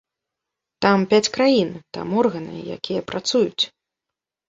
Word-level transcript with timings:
Там 0.85 1.03
пяць 1.11 1.31
краін, 1.35 1.69
там 1.99 2.07
органы, 2.25 2.57
якія 2.81 3.01
працуюць. 3.15 3.63